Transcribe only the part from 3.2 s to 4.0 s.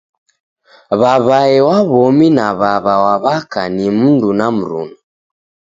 w'aka ni